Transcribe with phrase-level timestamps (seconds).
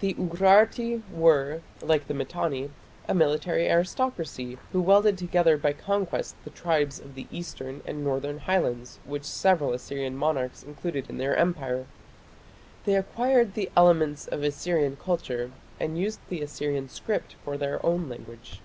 [0.00, 2.70] The Urarti were, like the Mitanni,
[3.06, 8.40] a military aristocracy who welded together by conquest the tribes of the eastern and northern
[8.40, 11.86] Highlands which several Assyrian monarchs included in their Empire.
[12.84, 18.08] They acquired the elements of Assyrian culture, and used the Assyrian script for their own
[18.08, 18.60] language.